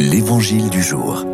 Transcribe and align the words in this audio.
L'Évangile 0.00 0.70
du 0.70 0.80
jour. 0.80 1.24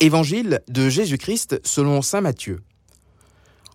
Évangile 0.00 0.60
de 0.66 0.88
Jésus-Christ 0.88 1.60
selon 1.62 2.00
Saint 2.00 2.22
Matthieu. 2.22 2.62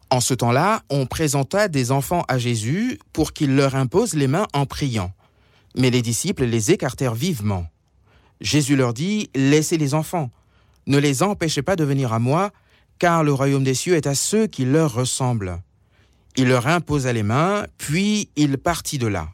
En 0.10 0.20
ce 0.20 0.34
temps-là, 0.34 0.82
on 0.90 1.06
présenta 1.06 1.68
des 1.68 1.92
enfants 1.92 2.26
à 2.28 2.40
Jésus 2.40 2.98
pour 3.14 3.34
qu'il 3.34 3.56
leur 3.56 3.76
impose 3.76 4.16
les 4.16 4.28
mains 4.28 4.48
en 4.54 4.66
priant. 4.66 5.12
Mais 5.78 5.92
les 5.92 6.02
disciples 6.02 6.46
les 6.46 6.72
écartèrent 6.72 7.14
vivement. 7.14 7.68
Jésus 8.42 8.76
leur 8.76 8.96
dit, 8.96 9.30
Laissez 9.36 9.78
les 9.78 9.94
enfants, 9.94 10.32
ne 10.88 10.98
les 10.98 11.22
empêchez 11.22 11.62
pas 11.62 11.76
de 11.76 11.84
venir 11.84 12.12
à 12.12 12.18
moi, 12.18 12.50
car 12.98 13.24
le 13.24 13.34
royaume 13.34 13.64
des 13.64 13.76
cieux 13.76 13.96
est 13.96 14.08
à 14.08 14.16
ceux 14.16 14.48
qui 14.48 14.66
leur 14.66 14.96
ressemblent. 14.96 15.62
Il 16.38 16.48
leur 16.48 16.66
imposa 16.66 17.14
les 17.14 17.22
mains, 17.22 17.68
puis 17.78 18.32
il 18.36 18.58
partit 18.58 18.98
de 18.98 19.06
là. 19.06 19.30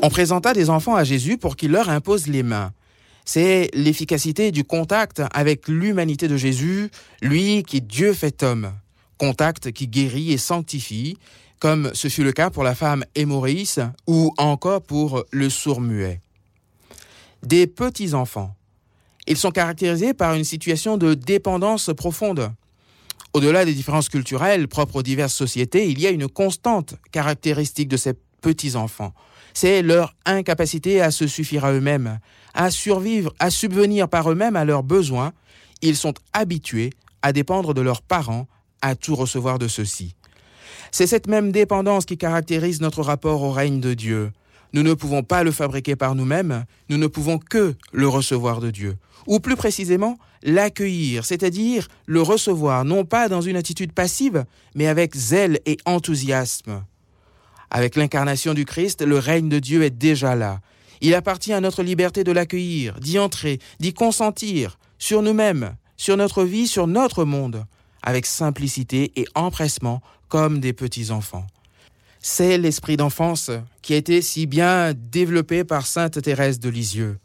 On 0.00 0.10
présenta 0.10 0.52
des 0.52 0.70
enfants 0.70 0.94
à 0.94 1.02
Jésus 1.02 1.38
pour 1.38 1.56
qu'il 1.56 1.72
leur 1.72 1.88
impose 1.88 2.28
les 2.28 2.44
mains. 2.44 2.72
C'est 3.24 3.68
l'efficacité 3.74 4.52
du 4.52 4.62
contact 4.62 5.20
avec 5.32 5.66
l'humanité 5.66 6.28
de 6.28 6.36
Jésus, 6.36 6.88
lui 7.20 7.64
qui 7.64 7.80
Dieu 7.80 8.12
fait 8.12 8.44
homme. 8.44 8.72
Contact 9.18 9.72
qui 9.72 9.88
guérit 9.88 10.32
et 10.32 10.38
sanctifie, 10.38 11.18
comme 11.58 11.90
ce 11.94 12.06
fut 12.08 12.22
le 12.22 12.30
cas 12.30 12.48
pour 12.50 12.62
la 12.62 12.76
femme 12.76 13.04
Hémorris 13.16 13.74
ou 14.06 14.32
encore 14.38 14.82
pour 14.82 15.24
le 15.32 15.50
sourd-muet. 15.50 16.20
Des 17.42 17.66
petits-enfants. 17.66 18.54
Ils 19.26 19.36
sont 19.36 19.50
caractérisés 19.50 20.14
par 20.14 20.34
une 20.34 20.44
situation 20.44 20.96
de 20.96 21.14
dépendance 21.14 21.90
profonde. 21.96 22.52
Au-delà 23.32 23.64
des 23.64 23.74
différences 23.74 24.08
culturelles 24.08 24.68
propres 24.68 24.96
aux 24.96 25.02
diverses 25.02 25.34
sociétés, 25.34 25.88
il 25.88 26.00
y 26.00 26.06
a 26.06 26.10
une 26.10 26.28
constante 26.28 26.94
caractéristique 27.10 27.88
de 27.88 27.96
ces 27.96 28.14
petits-enfants. 28.40 29.12
C'est 29.60 29.82
leur 29.82 30.14
incapacité 30.24 31.00
à 31.00 31.10
se 31.10 31.26
suffire 31.26 31.64
à 31.64 31.72
eux-mêmes, 31.72 32.20
à 32.54 32.70
survivre, 32.70 33.34
à 33.40 33.50
subvenir 33.50 34.08
par 34.08 34.30
eux-mêmes 34.30 34.54
à 34.54 34.64
leurs 34.64 34.84
besoins. 34.84 35.32
Ils 35.82 35.96
sont 35.96 36.14
habitués 36.32 36.92
à 37.22 37.32
dépendre 37.32 37.74
de 37.74 37.80
leurs 37.80 38.02
parents, 38.02 38.46
à 38.82 38.94
tout 38.94 39.16
recevoir 39.16 39.58
de 39.58 39.66
ceux-ci. 39.66 40.14
C'est 40.92 41.08
cette 41.08 41.26
même 41.26 41.50
dépendance 41.50 42.04
qui 42.04 42.16
caractérise 42.16 42.80
notre 42.80 43.02
rapport 43.02 43.42
au 43.42 43.50
règne 43.50 43.80
de 43.80 43.94
Dieu. 43.94 44.30
Nous 44.74 44.84
ne 44.84 44.94
pouvons 44.94 45.24
pas 45.24 45.42
le 45.42 45.50
fabriquer 45.50 45.96
par 45.96 46.14
nous-mêmes, 46.14 46.64
nous 46.88 46.96
ne 46.96 47.08
pouvons 47.08 47.38
que 47.40 47.74
le 47.90 48.06
recevoir 48.06 48.60
de 48.60 48.70
Dieu. 48.70 48.96
Ou 49.26 49.40
plus 49.40 49.56
précisément, 49.56 50.18
l'accueillir, 50.44 51.24
c'est-à-dire 51.24 51.88
le 52.06 52.22
recevoir 52.22 52.84
non 52.84 53.04
pas 53.04 53.28
dans 53.28 53.40
une 53.40 53.56
attitude 53.56 53.92
passive, 53.92 54.44
mais 54.76 54.86
avec 54.86 55.16
zèle 55.16 55.58
et 55.66 55.78
enthousiasme. 55.84 56.84
Avec 57.70 57.96
l'incarnation 57.96 58.54
du 58.54 58.64
Christ, 58.64 59.02
le 59.02 59.18
règne 59.18 59.48
de 59.48 59.58
Dieu 59.58 59.82
est 59.82 59.90
déjà 59.90 60.34
là. 60.34 60.60
Il 61.00 61.14
appartient 61.14 61.52
à 61.52 61.60
notre 61.60 61.82
liberté 61.82 62.24
de 62.24 62.32
l'accueillir, 62.32 62.98
d'y 63.00 63.18
entrer, 63.18 63.58
d'y 63.78 63.92
consentir, 63.92 64.78
sur 64.98 65.22
nous-mêmes, 65.22 65.76
sur 65.96 66.16
notre 66.16 66.44
vie, 66.44 66.66
sur 66.66 66.86
notre 66.86 67.24
monde, 67.24 67.64
avec 68.02 68.26
simplicité 68.26 69.12
et 69.16 69.26
empressement, 69.34 70.00
comme 70.28 70.60
des 70.60 70.72
petits 70.72 71.10
enfants. 71.10 71.46
C'est 72.20 72.58
l'esprit 72.58 72.96
d'enfance 72.96 73.50
qui 73.80 73.94
a 73.94 73.96
été 73.96 74.22
si 74.22 74.46
bien 74.46 74.92
développé 74.94 75.64
par 75.64 75.86
sainte 75.86 76.20
Thérèse 76.20 76.58
de 76.58 76.68
Lisieux. 76.68 77.18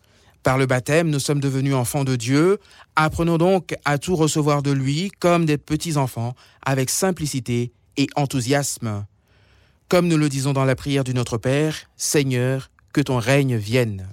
Par 0.43 0.57
le 0.57 0.65
baptême, 0.65 1.09
nous 1.09 1.19
sommes 1.19 1.39
devenus 1.39 1.73
enfants 1.73 2.03
de 2.03 2.15
Dieu. 2.15 2.59
Apprenons 2.95 3.37
donc 3.37 3.75
à 3.85 3.97
tout 3.97 4.15
recevoir 4.15 4.61
de 4.61 4.71
lui 4.71 5.09
comme 5.19 5.45
des 5.45 5.57
petits 5.57 5.97
enfants, 5.97 6.35
avec 6.61 6.89
simplicité 6.89 7.71
et 7.97 8.07
enthousiasme. 8.15 9.05
Comme 9.89 10.07
nous 10.07 10.17
le 10.17 10.29
disons 10.29 10.53
dans 10.53 10.65
la 10.65 10.75
prière 10.75 11.03
du 11.03 11.13
Notre 11.13 11.37
Père, 11.37 11.75
Seigneur, 11.97 12.69
que 12.93 13.01
ton 13.01 13.17
règne 13.17 13.55
vienne. 13.55 14.07